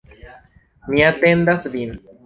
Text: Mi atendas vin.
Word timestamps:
Mi 0.95 1.05
atendas 1.11 1.73
vin. 1.77 1.97